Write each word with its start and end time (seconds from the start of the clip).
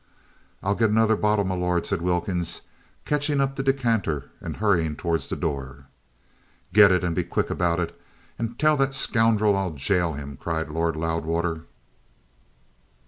"I'll 0.63 0.73
get 0.73 0.89
another 0.89 1.15
bottle, 1.15 1.45
m'lord," 1.45 1.85
said 1.85 2.01
Wilkins, 2.01 2.61
catching 3.05 3.39
up 3.39 3.55
the 3.55 3.61
decanter, 3.61 4.31
and 4.39 4.57
hurrying 4.57 4.95
towards 4.95 5.27
the 5.29 5.35
door. 5.35 5.89
"Get 6.73 6.91
it! 6.91 7.03
And 7.03 7.15
be 7.15 7.23
quick 7.23 7.51
about 7.51 7.79
it! 7.79 7.95
And 8.39 8.57
tell 8.57 8.75
that 8.77 8.95
scoundrel 8.95 9.55
I'll 9.55 9.69
gaol 9.77 10.13
him!" 10.13 10.37
cried 10.41 10.71
Lord 10.71 10.95
Loudwater. 10.95 11.65